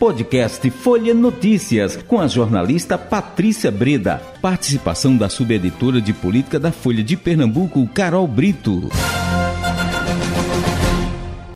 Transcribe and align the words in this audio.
Podcast 0.00 0.70
Folha 0.70 1.12
Notícias, 1.12 1.94
com 1.94 2.18
a 2.18 2.26
jornalista 2.26 2.96
Patrícia 2.96 3.70
Breda. 3.70 4.18
Participação 4.40 5.14
da 5.14 5.28
subeditora 5.28 6.00
de 6.00 6.14
política 6.14 6.58
da 6.58 6.72
Folha 6.72 7.04
de 7.04 7.18
Pernambuco, 7.18 7.86
Carol 7.88 8.26
Brito. 8.26 8.88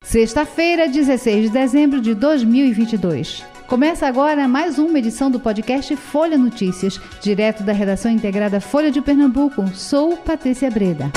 Sexta-feira, 0.03 0.87
16 0.87 1.45
de 1.45 1.49
dezembro 1.49 2.03
de 2.03 2.15
2022. 2.15 3.43
Começa 3.67 4.07
agora 4.07 4.47
mais 4.47 4.79
uma 4.79 4.99
edição 4.99 5.31
do 5.31 5.41
podcast 5.41 5.97
Folha 5.97 6.37
Notícias, 6.37 7.01
direto 7.23 7.63
da 7.63 7.73
redação 7.73 8.13
integrada 8.13 8.61
Folha 8.61 8.91
de 8.91 9.01
Pernambuco. 9.01 9.67
Sou 9.69 10.19
Patrícia 10.19 10.71
Breda. 10.71 11.11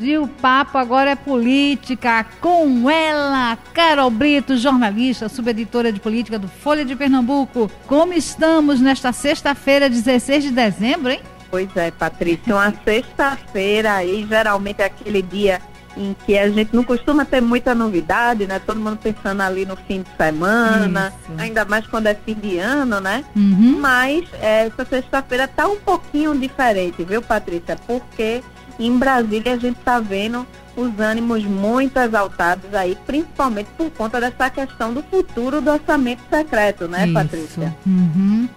E 0.00 0.16
o 0.16 0.26
papo 0.26 0.78
agora 0.78 1.10
é 1.10 1.16
política 1.16 2.24
com 2.40 2.88
ela, 2.90 3.56
Carol 3.74 4.10
Brito, 4.10 4.56
jornalista, 4.56 5.28
subeditora 5.28 5.92
de 5.92 6.00
política 6.00 6.38
do 6.38 6.48
Folha 6.48 6.84
de 6.84 6.96
Pernambuco. 6.96 7.70
Como 7.86 8.14
estamos 8.14 8.80
nesta 8.80 9.12
sexta-feira, 9.12 9.90
16 9.90 10.44
de 10.44 10.50
dezembro, 10.50 11.10
hein? 11.10 11.20
Pois 11.50 11.76
é, 11.76 11.90
Patrícia, 11.90 12.54
uma 12.54 12.72
sexta-feira 12.84 13.94
aí, 13.94 14.24
geralmente 14.26 14.80
é 14.80 14.86
aquele 14.86 15.20
dia 15.20 15.60
em 15.96 16.14
que 16.24 16.38
a 16.38 16.48
gente 16.48 16.74
não 16.74 16.84
costuma 16.84 17.24
ter 17.24 17.40
muita 17.40 17.74
novidade, 17.74 18.46
né? 18.46 18.60
Todo 18.64 18.80
mundo 18.80 18.96
pensando 18.96 19.40
ali 19.42 19.66
no 19.66 19.76
fim 19.76 20.02
de 20.02 20.16
semana, 20.16 21.12
Isso. 21.22 21.40
ainda 21.40 21.64
mais 21.64 21.86
quando 21.86 22.06
é 22.06 22.14
fim 22.14 22.34
de 22.34 22.58
ano, 22.58 23.00
né? 23.00 23.24
Uhum. 23.34 23.78
Mas 23.80 24.24
é, 24.40 24.66
essa 24.66 24.84
sexta-feira 24.84 25.48
tá 25.48 25.66
um 25.66 25.76
pouquinho 25.76 26.36
diferente, 26.38 27.02
viu, 27.04 27.20
Patrícia? 27.20 27.76
Porque 27.86 28.42
em 28.86 28.96
Brasília 28.98 29.54
a 29.54 29.56
gente 29.56 29.78
está 29.78 30.00
vendo 30.00 30.46
os 30.76 30.98
ânimos 30.98 31.44
muito 31.44 31.98
exaltados 31.98 32.72
aí, 32.74 32.96
principalmente 33.06 33.68
por 33.76 33.90
conta 33.90 34.20
dessa 34.20 34.48
questão 34.48 34.94
do 34.94 35.02
futuro 35.02 35.60
do 35.60 35.70
orçamento 35.70 36.22
secreto, 36.30 36.88
né, 36.88 37.04
Isso. 37.04 37.14
Patrícia? 37.14 37.76
Uhum. 37.86 38.48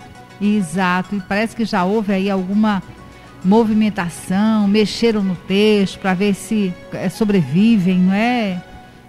Exato. 0.41 1.15
E 1.15 1.21
parece 1.21 1.55
que 1.55 1.65
já 1.65 1.83
houve 1.83 2.13
aí 2.13 2.29
alguma 2.29 2.81
movimentação, 3.43 4.67
mexeram 4.67 5.21
no 5.23 5.35
texto 5.35 5.99
para 5.99 6.13
ver 6.13 6.33
se 6.33 6.73
é, 6.93 7.09
sobrevivem, 7.09 7.99
não 7.99 8.13
é, 8.13 8.61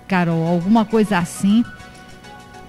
Carol? 0.09 0.47
Alguma 0.47 0.85
coisa 0.85 1.19
assim. 1.19 1.65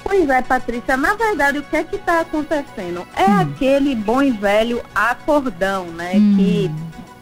Pois 0.04 0.30
é, 0.30 0.42
Patrícia. 0.44 0.96
Na 0.96 1.16
verdade, 1.16 1.58
o 1.58 1.64
que 1.64 1.76
é 1.76 1.84
que 1.84 1.96
está 1.96 2.20
acontecendo? 2.20 3.08
É 3.16 3.28
hum. 3.28 3.40
aquele 3.40 3.96
bom 3.96 4.22
e 4.22 4.30
velho 4.30 4.84
acordão, 4.94 5.86
né? 5.88 6.14
Hum. 6.16 6.36
Que 6.38 6.72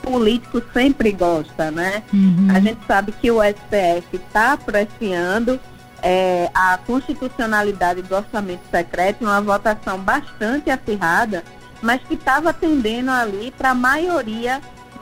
político 0.03 0.61
sempre 0.73 1.11
gosta, 1.11 1.71
né? 1.71 2.03
Uhum. 2.13 2.47
A 2.53 2.59
gente 2.59 2.79
sabe 2.85 3.11
que 3.13 3.31
o 3.31 3.41
STF 3.41 4.05
está 4.13 4.53
apreciando 4.53 5.59
é, 6.01 6.51
a 6.53 6.77
constitucionalidade 6.77 8.01
do 8.01 8.15
orçamento 8.15 8.61
secreto, 8.69 9.23
uma 9.23 9.41
votação 9.41 9.97
bastante 9.97 10.69
acirrada, 10.69 11.43
mas 11.81 12.01
que 12.03 12.13
estava 12.13 12.53
tendendo 12.53 13.09
ali 13.09 13.51
para 13.57 13.71
a 13.71 13.75
maioria 13.75 14.61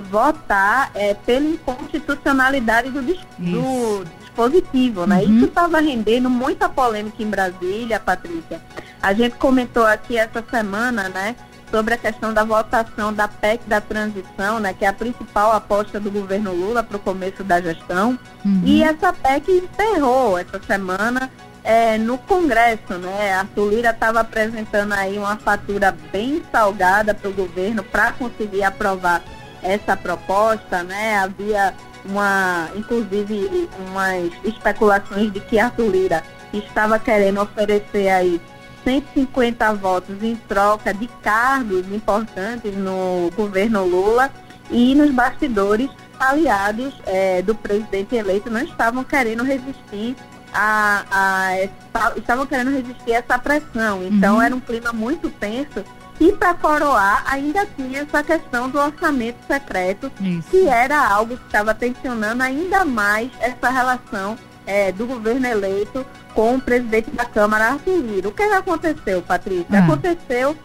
votar 0.10 0.92
é, 0.96 1.14
pela 1.14 1.46
inconstitucionalidade 1.46 2.90
do, 2.92 3.02
do 3.02 4.06
dispositivo, 4.20 5.06
né? 5.06 5.18
Uhum. 5.18 5.38
Isso 5.38 5.46
estava 5.46 5.80
rendendo 5.80 6.30
muita 6.30 6.70
polêmica 6.70 7.22
em 7.22 7.30
Brasília, 7.30 8.00
Patrícia. 8.00 8.62
A 9.02 9.14
gente 9.14 9.36
comentou 9.36 9.86
aqui 9.86 10.18
essa 10.18 10.44
semana, 10.50 11.10
né? 11.10 11.36
Sobre 11.72 11.94
a 11.94 11.98
questão 11.98 12.34
da 12.34 12.44
votação 12.44 13.14
da 13.14 13.28
PEC 13.28 13.64
da 13.66 13.80
transição, 13.80 14.60
né, 14.60 14.74
que 14.74 14.86
é 14.86 14.90
a 14.90 14.94
principal 14.94 15.54
aposta 15.54 16.00
do 16.00 16.12
governo 16.12 16.54
Lula 16.54 16.84
para 16.84 16.98
o 16.98 17.00
começo 17.00 17.44
da 17.44 17.62
gestão. 17.62 18.20
Uhum. 18.46 18.62
E 18.66 18.84
essa 18.84 19.14
PEC 19.14 19.64
encerrou 19.64 20.38
essa 20.38 20.62
semana 20.62 21.32
é, 21.64 21.98
no 21.98 22.18
Congresso, 22.18 22.98
né? 22.98 23.34
A 23.34 23.46
Lira 23.60 23.92
estava 23.92 24.22
apresentando 24.22 24.94
aí 24.94 25.18
uma 25.18 25.38
fatura 25.38 25.96
bem 26.12 26.44
salgada 26.52 27.14
para 27.14 27.30
o 27.30 27.34
governo 27.34 27.84
para 27.84 28.12
conseguir 28.14 28.64
aprovar 28.64 29.22
essa 29.62 29.96
proposta, 29.96 30.84
né? 30.84 31.18
Havia 31.18 31.74
uma, 32.04 32.70
inclusive, 32.76 33.70
umas 33.88 34.32
especulações 34.44 35.32
de 35.32 35.40
que 35.40 35.60
a 35.60 35.72
Lira 35.78 36.24
estava 36.52 36.98
querendo 37.00 37.42
oferecer 37.42 38.10
aí 38.10 38.42
150 38.84 39.74
votos 39.76 40.22
em 40.24 40.36
troca 40.36 40.94
de 40.94 41.08
cargos 41.22 41.88
importantes 41.92 42.76
no 42.76 43.30
governo 43.36 43.86
Lula 43.86 44.32
e 44.70 44.96
nos 44.96 45.12
bastidores 45.12 45.90
aliados 46.20 46.94
é, 47.06 47.42
do 47.42 47.56
presidente 47.56 48.16
eleito 48.16 48.50
não 48.50 48.62
estavam 48.62 49.04
querendo 49.04 49.44
resistir 49.44 50.16
a, 50.54 51.06
a, 51.12 52.16
estavam 52.18 52.46
querendo 52.46 52.72
resistir 52.72 53.14
a 53.14 53.18
essa 53.18 53.40
pressão. 53.40 54.04
Então 54.04 54.36
uhum. 54.36 54.42
era 54.42 54.56
um 54.56 54.60
clima 54.60 54.92
muito 54.92 55.30
tenso. 55.30 55.84
E 56.20 56.32
para 56.34 56.54
coroar, 56.54 57.24
ainda 57.26 57.66
tinha 57.66 58.02
essa 58.02 58.22
questão 58.22 58.70
do 58.70 58.78
orçamento 58.80 59.40
secreto, 59.48 60.12
Isso. 60.22 60.50
que 60.52 60.68
era 60.68 61.04
algo 61.04 61.36
que 61.36 61.46
estava 61.46 61.74
tensionando 61.74 62.44
ainda 62.44 62.86
mais 62.86 63.32
essa 63.40 63.72
relação 63.72 64.38
é, 64.72 64.92
do 64.92 65.06
governo 65.06 65.46
eleito 65.46 66.06
com 66.34 66.56
o 66.56 66.62
presidente 66.62 67.12
da 67.12 67.26
Câmara, 67.26 67.72
Arthur 67.72 67.98
Lira. 67.98 68.30
O 68.30 68.32
que 68.32 68.42
aconteceu, 68.42 69.22
Patrícia? 69.22 69.68
Ah. 69.72 69.84
Aconteceu 69.84 70.56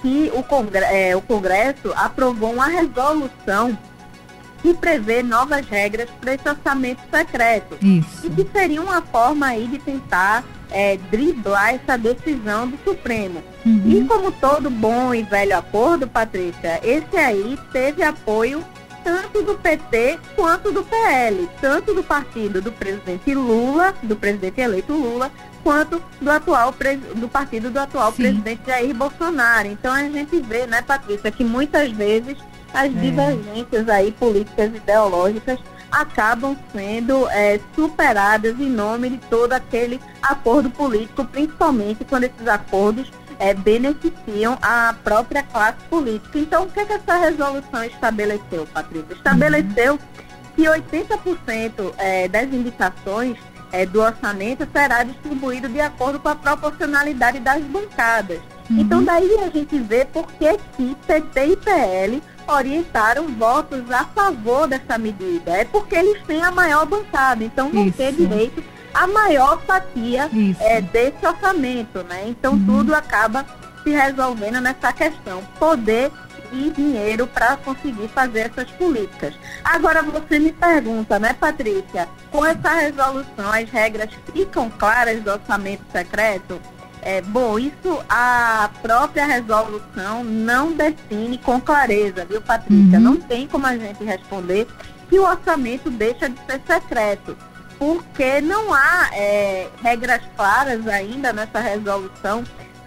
que 0.00 0.32
o, 0.34 0.42
Congre 0.42 0.84
é, 0.84 1.14
o 1.14 1.20
Congresso 1.20 1.92
aprovou 1.94 2.54
uma 2.54 2.66
resolução 2.66 3.76
que 4.62 4.72
prevê 4.72 5.22
novas 5.22 5.66
regras 5.66 6.08
para 6.20 6.34
esse 6.34 6.48
orçamento 6.48 7.02
secreto. 7.10 7.76
Isso. 7.82 8.26
E 8.26 8.30
que 8.30 8.50
seria 8.50 8.80
uma 8.80 9.02
forma 9.02 9.46
aí 9.46 9.66
de 9.66 9.78
tentar 9.78 10.42
é, 10.70 10.96
driblar 11.10 11.74
essa 11.74 11.98
decisão 11.98 12.68
do 12.68 12.78
Supremo. 12.82 13.42
Uhum. 13.64 13.82
E 13.86 14.04
como 14.04 14.32
todo 14.32 14.70
bom 14.70 15.14
e 15.14 15.22
velho 15.22 15.56
acordo, 15.56 16.08
Patrícia, 16.08 16.80
esse 16.82 17.16
aí 17.16 17.58
teve 17.72 18.02
apoio 18.02 18.64
tanto 19.02 19.42
do 19.42 19.54
PT 19.54 20.18
quanto 20.34 20.70
do 20.70 20.82
PL, 20.82 21.48
tanto 21.60 21.94
do 21.94 22.02
partido 22.02 22.60
do 22.60 22.72
presidente 22.72 23.34
Lula, 23.34 23.94
do 24.02 24.16
presidente 24.16 24.60
eleito 24.60 24.92
Lula, 24.92 25.30
quanto 25.62 26.02
do 26.20 26.30
atual 26.30 26.74
do 27.14 27.28
partido 27.28 27.70
do 27.70 27.78
atual 27.78 28.12
Sim. 28.12 28.22
presidente 28.22 28.62
Jair 28.66 28.94
Bolsonaro. 28.94 29.68
Então 29.68 29.92
a 29.92 30.02
gente 30.02 30.40
vê, 30.40 30.66
né, 30.66 30.82
Patrícia, 30.82 31.30
que 31.30 31.44
muitas 31.44 31.90
vezes 31.92 32.36
as 32.72 32.86
é. 32.86 32.88
divergências 32.88 33.88
aí 33.88 34.12
políticas 34.12 34.74
ideológicas 34.74 35.58
acabam 35.90 36.56
sendo 36.72 37.28
é, 37.30 37.58
superadas 37.74 38.58
em 38.60 38.70
nome 38.70 39.10
de 39.10 39.18
todo 39.28 39.52
aquele 39.52 40.00
acordo 40.22 40.70
político, 40.70 41.24
principalmente 41.24 42.04
quando 42.04 42.24
esses 42.24 42.46
acordos 42.46 43.10
é, 43.40 43.54
beneficiam 43.54 44.56
a 44.60 44.94
própria 45.02 45.42
classe 45.42 45.78
política. 45.88 46.38
Então, 46.38 46.64
o 46.64 46.70
que, 46.70 46.78
é 46.78 46.84
que 46.84 46.92
essa 46.92 47.16
resolução 47.16 47.82
estabeleceu, 47.82 48.66
Patrícia? 48.72 49.14
Estabeleceu 49.14 49.94
uhum. 49.94 49.98
que 50.54 50.62
80% 50.64 51.94
é, 51.96 52.28
das 52.28 52.52
indicações 52.52 53.38
é, 53.72 53.86
do 53.86 54.00
orçamento 54.02 54.68
será 54.70 55.02
distribuído 55.02 55.68
de 55.68 55.80
acordo 55.80 56.20
com 56.20 56.28
a 56.28 56.36
proporcionalidade 56.36 57.40
das 57.40 57.62
bancadas. 57.64 58.40
Uhum. 58.68 58.80
Então, 58.80 59.02
daí 59.02 59.38
a 59.38 59.48
gente 59.48 59.78
vê 59.78 60.04
por 60.04 60.26
que, 60.32 60.58
que 60.76 60.94
PT 61.06 61.46
e 61.46 61.56
PL 61.56 62.22
orientaram 62.46 63.26
votos 63.28 63.90
a 63.90 64.04
favor 64.04 64.68
dessa 64.68 64.98
medida. 64.98 65.52
É 65.52 65.64
porque 65.64 65.94
eles 65.94 66.22
têm 66.24 66.42
a 66.42 66.50
maior 66.50 66.84
bancada, 66.84 67.42
então 67.42 67.70
vão 67.70 67.86
Isso. 67.86 67.96
ter 67.96 68.12
direito 68.12 68.62
a 68.92 69.06
maior 69.06 69.60
fatia 69.62 70.30
é, 70.60 70.80
desse 70.80 71.26
orçamento, 71.26 72.02
né? 72.04 72.24
Então 72.26 72.54
uhum. 72.54 72.66
tudo 72.66 72.94
acaba 72.94 73.44
se 73.82 73.90
resolvendo 73.90 74.60
nessa 74.60 74.92
questão, 74.92 75.42
poder 75.58 76.10
e 76.52 76.70
dinheiro 76.70 77.26
para 77.26 77.56
conseguir 77.56 78.08
fazer 78.08 78.50
essas 78.50 78.70
políticas. 78.72 79.34
Agora 79.64 80.02
você 80.02 80.38
me 80.38 80.52
pergunta, 80.52 81.18
né, 81.18 81.32
Patrícia, 81.32 82.08
com 82.30 82.44
essa 82.44 82.70
resolução 82.70 83.52
as 83.52 83.70
regras 83.70 84.10
ficam 84.32 84.68
claras 84.68 85.22
do 85.22 85.30
orçamento 85.30 85.84
secreto? 85.92 86.60
É, 87.02 87.22
bom, 87.22 87.58
isso 87.58 87.98
a 88.08 88.68
própria 88.82 89.24
resolução 89.24 90.22
não 90.22 90.72
define 90.72 91.38
com 91.38 91.60
clareza, 91.60 92.26
viu, 92.26 92.42
Patrícia? 92.42 92.98
Uhum. 92.98 93.04
Não 93.04 93.16
tem 93.16 93.46
como 93.46 93.66
a 93.66 93.76
gente 93.76 94.04
responder 94.04 94.66
que 95.08 95.18
o 95.18 95.24
orçamento 95.24 95.90
deixa 95.90 96.28
de 96.28 96.38
ser 96.46 96.60
secreto 96.66 97.36
porque 97.80 98.42
não 98.42 98.74
há 98.74 99.08
é, 99.14 99.68
regras 99.82 100.20
claras 100.36 100.86
ainda 100.86 101.32
nessa 101.32 101.60
resolução 101.60 102.44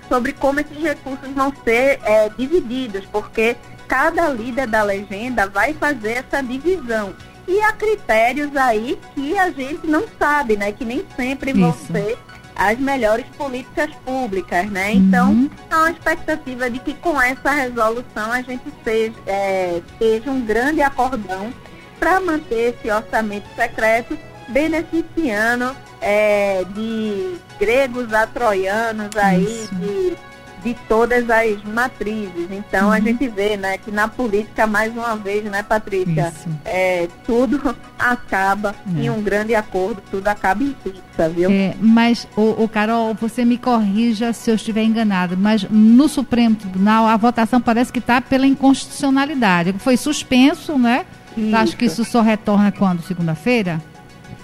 sobre 0.07 0.34
como 0.34 0.60
esses 0.60 0.78
recursos 0.78 1.28
vão 1.31 1.51
ser 1.63 2.00
é, 2.04 2.30
divididos, 2.38 3.04
porque 3.12 3.57
cada 3.88 4.30
líder 4.30 4.68
da 4.68 4.84
legenda 4.84 5.48
vai 5.48 5.74
fazer 5.74 6.24
essa 6.24 6.44
divisão. 6.44 7.16
E 7.48 7.60
há 7.62 7.74
critérios 7.74 8.56
aí 8.56 9.00
que 9.16 9.36
a 9.36 9.50
gente 9.50 9.88
não 9.88 10.04
sabe, 10.19 10.56
né? 10.56 10.72
Que 10.72 10.86
nem 10.86 11.04
sempre 11.18 11.50
Isso. 11.50 11.60
vão 11.60 11.74
ser 11.74 12.16
as 12.56 12.78
melhores 12.78 13.25
políticas 13.36 13.89
públicas, 14.06 14.69
né? 14.69 14.94
Então, 14.94 15.31
uhum. 15.31 15.50
há 15.72 15.78
uma 15.78 15.92
expectativa 15.92 16.69
de 16.69 16.78
que 16.78 16.94
com 16.94 17.19
essa 17.19 17.50
resolução 17.50 18.31
a 18.31 18.44
gente 18.44 18.72
seja, 18.84 19.16
é, 19.25 19.81
seja 19.98 20.30
um 20.30 20.46
grande 20.46 20.84
acordão 20.84 21.51
para 22.00 22.19
manter 22.19 22.75
esse 22.75 22.92
orçamento 22.92 23.48
secreto 23.56 24.16
beneficiando 24.53 25.75
é, 26.00 26.63
de 26.73 27.35
gregos 27.59 28.13
a 28.13 28.27
troianos 28.27 29.09
aí, 29.17 29.67
de 29.73 30.15
de 30.63 30.73
todas 30.88 31.29
as 31.29 31.61
matrizes. 31.63 32.47
Então 32.50 32.88
uhum. 32.88 32.94
a 32.94 33.00
gente 33.00 33.27
vê, 33.27 33.57
né, 33.57 33.77
que 33.77 33.91
na 33.91 34.07
política 34.07 34.65
mais 34.65 34.91
uma 34.94 35.15
vez, 35.15 35.44
né, 35.44 35.61
Patrícia, 35.61 36.33
é, 36.63 37.07
tudo 37.25 37.75
acaba 38.00 38.73
é. 38.95 39.01
em 39.01 39.09
um 39.09 39.21
grande 39.21 39.53
acordo, 39.53 40.01
tudo 40.09 40.27
acaba 40.27 40.63
em 40.63 40.71
pizza, 40.71 41.29
viu? 41.29 41.51
É, 41.51 41.75
mas 41.79 42.27
o, 42.35 42.63
o, 42.63 42.69
Carol, 42.69 43.13
você 43.13 43.44
me 43.44 43.57
corrija 43.57 44.31
se 44.31 44.50
eu 44.50 44.55
estiver 44.55 44.83
enganado, 44.83 45.35
mas 45.38 45.67
no 45.69 46.07
Supremo 46.07 46.55
Tribunal 46.55 47.05
a 47.05 47.17
votação 47.17 47.59
parece 47.59 47.91
que 47.91 48.00
está 48.00 48.21
pela 48.21 48.47
inconstitucionalidade. 48.47 49.75
Foi 49.79 49.97
suspenso, 49.97 50.77
né? 50.77 51.05
Isso. 51.35 51.55
Acho 51.55 51.77
que 51.77 51.85
isso 51.85 52.05
só 52.05 52.21
retorna 52.21 52.71
quando? 52.71 53.01
Segunda-feira? 53.01 53.81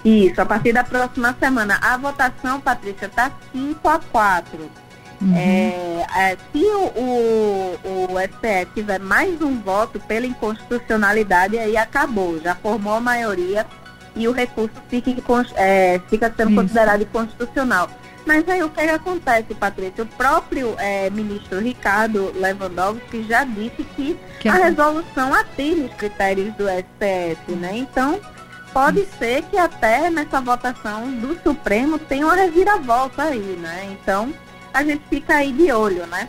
Isso, 0.04 0.40
a 0.40 0.46
partir 0.46 0.72
da 0.72 0.84
próxima 0.84 1.36
semana. 1.38 1.78
A 1.82 1.96
votação, 1.96 2.60
Patrícia, 2.60 3.06
está 3.06 3.30
5 3.52 3.88
a 3.88 3.98
4. 3.98 4.70
Uhum. 5.20 5.36
É, 5.36 6.06
é, 6.16 6.36
se 6.50 6.64
o, 6.64 6.84
o, 6.96 7.78
o 7.84 8.20
STF 8.20 8.72
tiver 8.74 8.98
mais 8.98 9.42
um 9.42 9.60
voto 9.60 10.00
pela 10.00 10.24
inconstitucionalidade, 10.24 11.58
aí 11.58 11.76
acabou, 11.76 12.40
já 12.40 12.54
formou 12.54 12.94
a 12.94 13.00
maioria 13.00 13.66
e 14.16 14.26
o 14.26 14.32
recurso 14.32 14.74
fica, 14.88 15.10
é, 15.56 16.00
fica 16.08 16.32
sendo 16.34 16.52
Isso. 16.52 16.60
considerado 16.62 17.02
inconstitucional. 17.02 17.90
Mas 18.26 18.48
aí 18.48 18.62
o 18.62 18.68
que, 18.68 18.82
que 18.82 18.90
acontece, 18.90 19.54
Patrícia? 19.54 20.04
O 20.04 20.06
próprio 20.06 20.74
é, 20.78 21.10
ministro 21.10 21.58
Ricardo 21.58 22.32
Lewandowski 22.38 23.24
já 23.24 23.44
disse 23.44 23.82
que, 23.96 24.18
que 24.38 24.48
a 24.48 24.54
resolução 24.54 25.34
atende 25.34 25.82
os 25.82 25.94
critérios 25.94 26.54
do 26.54 26.64
STF, 26.68 27.52
né? 27.52 27.76
Então, 27.76 28.20
pode 28.72 29.06
ser 29.18 29.42
que 29.42 29.56
até 29.56 30.10
nessa 30.10 30.40
votação 30.40 31.10
do 31.18 31.38
Supremo 31.42 31.98
tenha 31.98 32.26
uma 32.26 32.34
reviravolta 32.34 33.24
aí, 33.24 33.58
né? 33.60 33.88
Então, 33.92 34.32
a 34.72 34.82
gente 34.82 35.02
fica 35.08 35.36
aí 35.36 35.52
de 35.52 35.70
olho, 35.72 36.06
né? 36.06 36.28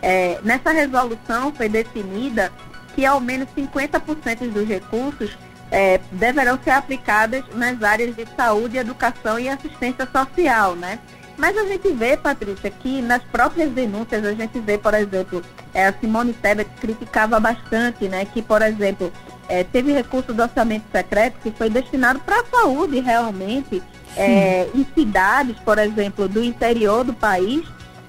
É, 0.00 0.38
nessa 0.42 0.70
resolução 0.70 1.52
foi 1.52 1.68
definida 1.68 2.52
que 2.94 3.04
ao 3.04 3.20
menos 3.20 3.48
50% 3.56 4.50
dos 4.50 4.66
recursos 4.66 5.36
é, 5.70 6.00
deverão 6.12 6.58
ser 6.62 6.70
aplicados 6.70 7.42
nas 7.54 7.82
áreas 7.82 8.14
de 8.14 8.26
saúde, 8.36 8.78
educação 8.78 9.38
e 9.38 9.48
assistência 9.48 10.08
social, 10.10 10.74
né? 10.74 10.98
Mas 11.36 11.56
a 11.56 11.64
gente 11.64 11.92
vê, 11.92 12.16
Patrícia, 12.16 12.68
que 12.68 13.00
nas 13.00 13.22
próprias 13.22 13.70
denúncias 13.70 14.24
a 14.24 14.32
gente 14.32 14.58
vê, 14.58 14.76
por 14.76 14.92
exemplo, 14.92 15.40
é, 15.72 15.86
a 15.86 15.92
Simone 15.92 16.32
Tebet 16.32 16.68
criticava 16.80 17.38
bastante, 17.38 18.08
né? 18.08 18.24
Que, 18.24 18.42
por 18.42 18.60
exemplo, 18.60 19.12
é, 19.48 19.64
teve 19.64 19.92
recurso 19.92 20.32
do 20.32 20.42
orçamento 20.42 20.84
secreto 20.92 21.38
que 21.42 21.50
foi 21.50 21.70
destinado 21.70 22.20
para 22.20 22.40
a 22.40 22.44
saúde 22.44 23.00
realmente 23.00 23.82
é, 24.16 24.68
em 24.74 24.86
cidades, 24.94 25.56
por 25.64 25.78
exemplo, 25.78 26.28
do 26.28 26.42
interior 26.42 27.04
do 27.04 27.14
país, 27.14 27.64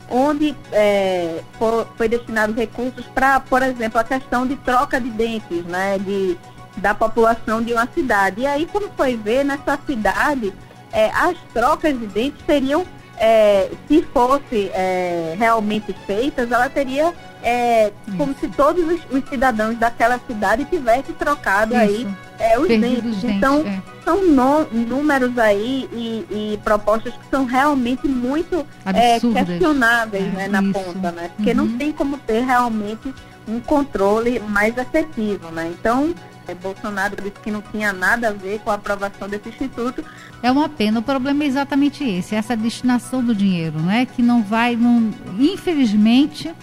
onde 0.09 0.55
é, 0.71 1.41
for, 1.57 1.87
foi 1.95 2.09
destinado 2.09 2.53
recursos 2.53 3.05
para, 3.13 3.39
por 3.39 3.61
exemplo, 3.61 3.99
a 3.99 4.03
questão 4.03 4.45
de 4.45 4.55
troca 4.57 4.99
de 4.99 5.09
dentes, 5.09 5.63
né, 5.65 5.97
de, 5.99 6.37
da 6.77 6.93
população 6.93 7.61
de 7.61 7.73
uma 7.73 7.87
cidade. 7.93 8.41
E 8.41 8.47
aí, 8.47 8.65
como 8.65 8.89
foi 8.97 9.15
ver, 9.15 9.45
nessa 9.45 9.79
cidade, 9.85 10.53
é, 10.91 11.11
as 11.11 11.37
trocas 11.53 11.97
de 11.97 12.07
dentes 12.07 12.43
seriam, 12.45 12.85
é, 13.17 13.69
se 13.87 14.01
fosse 14.13 14.71
é, 14.73 15.35
realmente 15.37 15.93
feitas, 16.07 16.51
ela 16.51 16.69
teria 16.69 17.13
é, 17.43 17.91
como 18.17 18.35
se 18.35 18.47
todos 18.49 18.83
os, 18.85 18.99
os, 19.11 19.29
cidadãos 19.29 19.77
daquela 19.77 20.19
cidade 20.27 20.65
tivessem 20.65 21.15
trocado 21.15 21.73
Isso. 21.73 21.81
aí 21.81 22.07
é, 22.37 22.59
os 22.59 22.67
dentes. 22.67 23.23
Então, 23.23 23.61
é. 23.65 23.81
são 24.03 24.25
no, 24.25 24.65
números 24.71 25.37
aí 25.37 25.89
e, 25.93 26.53
e, 26.53 26.59
propostas 26.63 27.13
que 27.13 27.29
são 27.29 27.45
realmente 27.45 28.07
muito 28.07 28.65
é, 28.85 29.19
questionáveis 29.19 30.23
é, 30.23 30.27
né, 30.27 30.47
na 30.47 30.61
isso. 30.61 30.73
ponta, 30.73 31.11
né? 31.11 31.29
Porque 31.35 31.51
uhum. 31.51 31.57
não 31.57 31.77
tem 31.77 31.91
como 31.91 32.17
ter 32.17 32.43
realmente 32.43 33.13
um 33.47 33.59
controle 33.59 34.39
mais 34.39 34.77
efetivo, 34.77 35.49
né? 35.51 35.71
Então, 35.73 36.13
é, 36.47 36.55
Bolsonaro 36.55 37.15
disse 37.17 37.39
que 37.43 37.51
não 37.51 37.61
tinha 37.61 37.93
nada 37.93 38.29
a 38.29 38.31
ver 38.31 38.59
com 38.59 38.71
a 38.71 38.75
aprovação 38.75 39.27
desse 39.29 39.49
instituto. 39.49 40.03
É 40.41 40.51
uma 40.51 40.67
pena. 40.67 40.99
O 40.99 41.03
problema 41.03 41.43
é 41.43 41.47
exatamente 41.47 42.03
esse, 42.03 42.35
essa 42.35 42.55
destinação 42.55 43.23
do 43.23 43.35
dinheiro, 43.35 43.79
né? 43.79 44.05
Que 44.05 44.21
não 44.21 44.41
vai, 44.41 44.75
não, 44.75 45.11
infelizmente, 45.37 46.53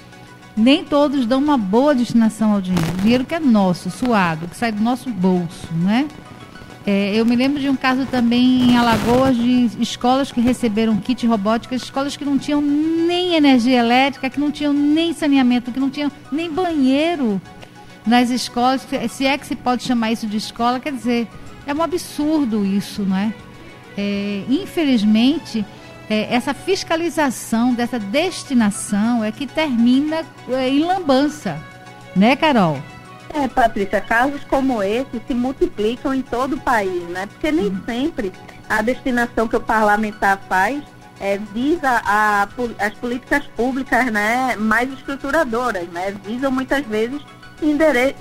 nem 0.56 0.84
todos 0.84 1.26
dão 1.26 1.38
uma 1.38 1.58
boa 1.58 1.94
destinação 1.94 2.52
ao 2.52 2.60
dinheiro. 2.60 2.96
Dinheiro 3.02 3.24
que 3.24 3.34
é 3.34 3.40
nosso, 3.40 3.90
suado, 3.90 4.48
que 4.48 4.56
sai 4.56 4.72
do 4.72 4.82
nosso 4.82 5.10
bolso, 5.10 5.68
né? 5.72 6.08
É, 6.86 7.12
eu 7.16 7.26
me 7.26 7.34
lembro 7.34 7.60
de 7.60 7.68
um 7.68 7.74
caso 7.74 8.06
também 8.06 8.70
em 8.70 8.76
Alagoas 8.76 9.36
de 9.36 9.70
escolas 9.80 10.30
que 10.30 10.40
receberam 10.40 10.96
kit 10.98 11.26
robóticas, 11.26 11.82
escolas 11.82 12.16
que 12.16 12.24
não 12.24 12.38
tinham 12.38 12.62
nem 12.62 13.34
energia 13.34 13.80
elétrica, 13.80 14.30
que 14.30 14.38
não 14.38 14.52
tinham 14.52 14.72
nem 14.72 15.12
saneamento, 15.12 15.72
que 15.72 15.80
não 15.80 15.90
tinham 15.90 16.12
nem 16.30 16.48
banheiro 16.48 17.42
nas 18.06 18.30
escolas. 18.30 18.86
Se 19.10 19.26
é 19.26 19.36
que 19.36 19.44
se 19.44 19.56
pode 19.56 19.82
chamar 19.82 20.12
isso 20.12 20.28
de 20.28 20.36
escola, 20.36 20.78
quer 20.78 20.92
dizer, 20.92 21.26
é 21.66 21.74
um 21.74 21.82
absurdo 21.82 22.64
isso, 22.64 23.02
não 23.02 23.16
é? 23.16 23.34
é 23.98 24.44
infelizmente, 24.48 25.66
é, 26.08 26.34
essa 26.34 26.54
fiscalização 26.54 27.74
dessa 27.74 27.98
destinação 27.98 29.24
é 29.24 29.32
que 29.32 29.46
termina 29.46 30.24
é, 30.48 30.68
em 30.68 30.84
lambança, 30.84 31.58
né, 32.14 32.36
Carol? 32.36 32.78
É, 33.34 33.48
Patrícia, 33.48 34.00
casos 34.00 34.42
como 34.44 34.82
esse 34.82 35.20
se 35.26 35.34
multiplicam 35.34 36.14
em 36.14 36.22
todo 36.22 36.54
o 36.54 36.60
país, 36.60 37.02
né? 37.08 37.26
Porque 37.26 37.50
nem 37.50 37.66
uhum. 37.66 37.82
sempre 37.84 38.32
a 38.68 38.80
destinação 38.80 39.46
que 39.48 39.56
o 39.56 39.60
parlamentar 39.60 40.40
faz 40.48 40.82
é, 41.20 41.38
visa 41.52 42.02
a, 42.04 42.48
as 42.78 42.94
políticas 42.94 43.44
públicas 43.48 44.06
né, 44.10 44.54
mais 44.56 44.90
estruturadoras, 44.92 45.86
né? 45.88 46.14
Visam 46.24 46.50
muitas 46.50 46.84
vezes 46.86 47.20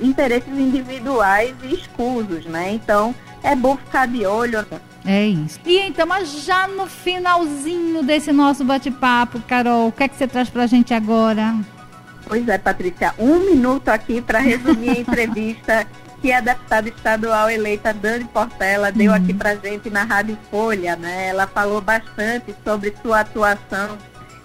interesses 0.02 0.48
individuais 0.48 1.56
e 1.64 1.74
escusos, 1.74 2.46
né? 2.46 2.72
Então, 2.74 3.14
é 3.44 3.56
bom 3.56 3.78
ficar 3.78 4.08
de 4.08 4.26
olho. 4.26 4.66
É 5.06 5.26
isso. 5.28 5.60
E 5.66 5.80
então, 5.80 6.08
mas 6.08 6.44
já 6.44 6.68
no 6.68 6.88
finalzinho 6.88 8.02
desse 8.04 8.32
nosso 8.32 8.64
bate-papo, 8.64 9.40
Carol, 9.42 9.90
o 9.90 9.92
que 9.92 10.04
é 10.04 10.08
que 10.08 10.16
você 10.16 10.28
traz 10.28 10.50
pra 10.50 10.66
gente 10.66 10.94
agora? 10.94 11.56
Pois 12.28 12.48
é, 12.48 12.58
Patrícia, 12.58 13.14
um 13.20 13.40
minuto 13.40 13.90
aqui 13.90 14.20
para 14.20 14.40
resumir 14.40 14.90
a 14.90 15.00
entrevista 15.00 15.88
que 16.22 16.32
a 16.32 16.42
deputada 16.42 16.90
estadual 16.90 17.50
eleita 17.52 17.94
Dani 17.94 18.26
Portela 18.26 18.92
deu 18.92 19.12
uhum. 19.12 19.18
aqui 19.18 19.34
pra 19.34 19.56
gente 19.56 19.92
na 19.92 20.04
Rádio 20.04 20.38
Folha, 20.50 20.96
né? 20.96 21.28
Ela 21.28 21.46
falou 21.46 21.82
bastante 21.82 22.56
sobre 22.64 22.96
sua 23.04 23.20
atuação 23.20 23.96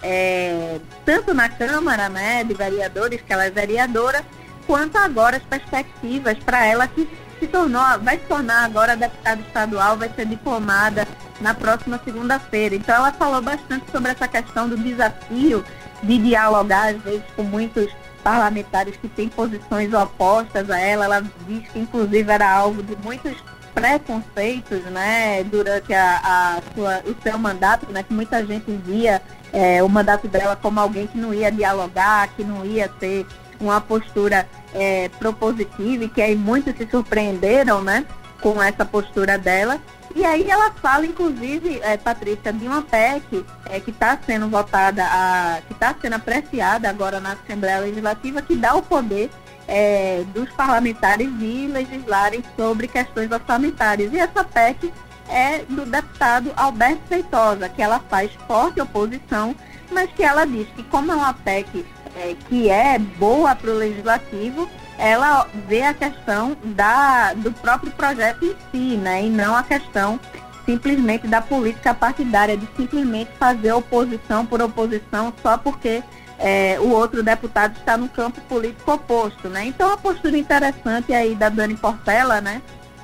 é, 0.03 0.79
tanto 1.05 1.33
na 1.33 1.47
Câmara, 1.47 2.09
né, 2.09 2.43
de 2.43 2.53
vereadores, 2.53 3.21
que 3.21 3.31
ela 3.31 3.45
é 3.45 3.51
vereadora, 3.51 4.23
quanto 4.65 4.97
agora 4.97 5.37
as 5.37 5.43
perspectivas 5.43 6.37
para 6.39 6.65
ela 6.65 6.87
que 6.87 7.07
se 7.41 7.47
tornou, 7.47 7.81
vai 8.01 8.19
se 8.19 8.25
tornar 8.25 8.65
agora 8.65 8.95
deputada 8.95 9.41
estadual, 9.41 9.97
vai 9.97 10.09
ser 10.15 10.27
diplomada 10.27 11.07
na 11.41 11.55
próxima 11.55 11.99
segunda-feira. 12.05 12.75
Então 12.75 12.93
ela 12.93 13.11
falou 13.11 13.41
bastante 13.41 13.89
sobre 13.91 14.11
essa 14.11 14.27
questão 14.27 14.69
do 14.69 14.77
desafio 14.77 15.65
de 16.03 16.17
dialogar, 16.19 16.93
às 16.93 17.01
vezes, 17.01 17.23
com 17.35 17.41
muitos 17.41 17.89
parlamentares 18.23 18.95
que 18.95 19.07
têm 19.09 19.27
posições 19.27 19.91
opostas 19.91 20.69
a 20.69 20.79
ela. 20.79 21.05
Ela 21.05 21.23
diz 21.47 21.67
que 21.69 21.79
inclusive 21.79 22.31
era 22.31 22.49
alvo 22.49 22.83
de 22.83 22.95
muitos 23.03 23.35
preconceitos, 23.73 24.83
né, 24.83 25.43
durante 25.45 25.93
a, 25.93 26.19
a 26.23 26.61
sua, 26.75 27.01
o 27.05 27.15
seu 27.23 27.39
mandato, 27.39 27.91
né, 27.91 28.03
que 28.03 28.13
muita 28.13 28.45
gente 28.45 28.69
via 28.85 29.21
é, 29.51 29.81
o 29.81 29.87
mandato 29.87 30.27
dela 30.27 30.57
como 30.57 30.79
alguém 30.79 31.07
que 31.07 31.17
não 31.17 31.33
ia 31.33 31.49
dialogar, 31.49 32.27
que 32.35 32.43
não 32.43 32.65
ia 32.65 32.89
ter 32.89 33.25
uma 33.61 33.79
postura 33.79 34.45
é, 34.73 35.09
propositiva 35.09 36.05
e 36.05 36.09
que 36.09 36.21
aí 36.21 36.35
muitos 36.35 36.75
se 36.75 36.87
surpreenderam, 36.89 37.83
né, 37.83 38.05
com 38.41 38.61
essa 38.61 38.85
postura 38.85 39.37
dela. 39.37 39.79
E 40.13 40.25
aí 40.25 40.49
ela 40.49 40.71
fala, 40.71 41.05
inclusive, 41.05 41.79
é, 41.81 41.95
Patrícia, 41.95 42.51
de 42.51 42.67
uma 42.67 42.81
PEC 42.81 43.45
é, 43.69 43.79
que 43.79 43.91
está 43.91 44.17
sendo 44.25 44.49
votada, 44.49 45.05
a, 45.05 45.59
que 45.65 45.73
está 45.73 45.95
sendo 46.01 46.15
apreciada 46.15 46.89
agora 46.89 47.19
na 47.19 47.33
Assembleia 47.33 47.79
Legislativa, 47.79 48.41
que 48.41 48.55
dá 48.55 48.75
o 48.75 48.81
poder 48.81 49.29
é, 49.67 50.23
dos 50.33 50.49
parlamentares 50.49 51.27
de 51.39 51.67
legislarem 51.67 52.43
sobre 52.57 52.87
questões 52.87 53.31
orçamentárias. 53.31 54.11
E 54.11 54.19
essa 54.19 54.43
PEC 54.43 54.91
é 55.29 55.59
do 55.59 55.85
deputado 55.85 56.51
Alberto 56.57 57.01
Feitosa, 57.07 57.69
que 57.69 57.81
ela 57.81 57.99
faz 58.09 58.31
forte 58.47 58.81
oposição, 58.81 59.55
mas 59.89 60.11
que 60.11 60.23
ela 60.23 60.45
diz 60.45 60.67
que 60.75 60.83
como 60.83 61.11
é 61.11 61.15
uma 61.15 61.33
PEC 61.33 61.85
é, 62.15 62.35
que 62.47 62.69
é 62.69 62.97
boa 62.99 63.55
para 63.55 63.71
o 63.71 63.77
legislativo, 63.77 64.69
ela 64.97 65.47
vê 65.67 65.83
a 65.83 65.93
questão 65.93 66.55
da, 66.63 67.33
do 67.33 67.51
próprio 67.51 67.91
projeto 67.91 68.45
em 68.45 68.55
si, 68.71 68.97
né? 68.97 69.25
E 69.25 69.29
não 69.29 69.55
a 69.55 69.63
questão 69.63 70.19
simplesmente 70.65 71.27
da 71.27 71.41
política 71.41 71.93
partidária, 71.93 72.55
de 72.55 72.67
simplesmente 72.77 73.31
fazer 73.39 73.71
oposição 73.73 74.45
por 74.45 74.61
oposição 74.61 75.33
só 75.41 75.57
porque 75.57 76.03
é, 76.37 76.79
o 76.79 76.89
outro 76.89 77.23
deputado 77.23 77.77
está 77.77 77.97
no 77.97 78.07
campo 78.07 78.39
político 78.41 78.91
oposto, 78.91 79.49
né? 79.49 79.65
Então 79.65 79.91
a 79.91 79.97
postura 79.97 80.37
interessante 80.37 81.13
aí 81.13 81.35
da 81.35 81.49
Dani 81.49 81.75
Portela, 81.75 82.39
né? 82.39 82.61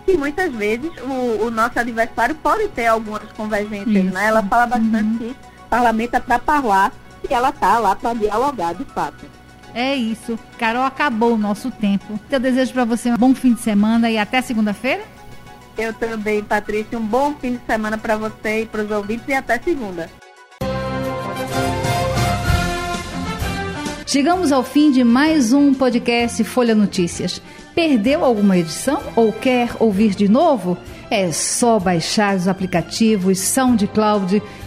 que 0.07 0.15
muitas 0.15 0.53
vezes 0.53 0.89
o, 1.01 1.47
o 1.47 1.51
nosso 1.51 1.77
adversário 1.77 2.33
pode 2.35 2.69
ter 2.69 2.87
algumas 2.87 3.29
convergências, 3.33 4.05
Isso. 4.05 4.13
né? 4.13 4.27
Ela 4.27 4.41
fala 4.41 4.65
bastante 4.65 5.03
uhum. 5.03 5.17
que 5.17 5.35
parlamento 5.69 6.15
é 6.15 6.19
para 6.21 6.39
falar 6.39 6.93
e 7.29 7.33
ela 7.33 7.51
tá 7.51 7.79
lá 7.79 7.95
para 7.95 8.13
dialogar 8.13 8.73
de 8.73 8.85
fato. 8.85 9.25
É 9.73 9.95
isso. 9.95 10.39
Carol, 10.57 10.83
acabou 10.83 11.33
o 11.33 11.37
nosso 11.37 11.69
tempo. 11.69 12.19
Eu 12.31 12.39
desejo 12.39 12.73
para 12.73 12.85
você 12.85 13.11
um 13.11 13.17
bom 13.17 13.35
fim 13.35 13.53
de 13.53 13.61
semana 13.61 14.09
e 14.09 14.17
até 14.17 14.41
segunda-feira. 14.41 15.03
Eu 15.77 15.93
também, 15.93 16.43
Patrícia. 16.43 16.97
Um 16.97 17.05
bom 17.05 17.35
fim 17.35 17.53
de 17.53 17.61
semana 17.65 17.97
para 17.97 18.17
você 18.17 18.63
e 18.63 18.65
para 18.65 18.83
os 18.83 18.89
ouvintes 18.89 19.27
e 19.27 19.33
até 19.33 19.59
segunda. 19.59 20.09
Chegamos 24.07 24.51
ao 24.51 24.63
fim 24.63 24.89
de 24.89 25.03
mais 25.03 25.51
um 25.51 25.73
podcast 25.73 26.43
Folha 26.43 26.73
Notícias. 26.73 27.41
Perdeu 27.75 28.25
alguma 28.25 28.57
edição 28.57 29.03
ou 29.15 29.31
quer 29.31 29.69
ouvir 29.79 30.15
de 30.15 30.27
novo? 30.27 30.77
É 31.11 31.31
só 31.31 31.77
baixar 31.77 32.35
os 32.35 32.47
aplicativos 32.47 33.37
SoundCloud, 33.39 34.41